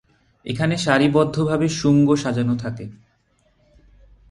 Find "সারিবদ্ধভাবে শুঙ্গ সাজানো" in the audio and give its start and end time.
0.77-2.55